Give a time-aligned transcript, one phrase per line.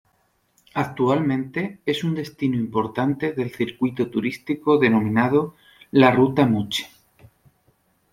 [0.73, 5.53] Actualmente es un destino importante del circuito turístico denominado
[5.91, 6.89] la Ruta Moche.